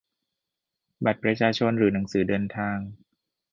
[1.05, 2.77] บัตรประชาชน หรือ หนังสือเดินทาง